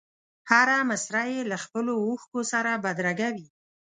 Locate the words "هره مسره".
0.49-1.23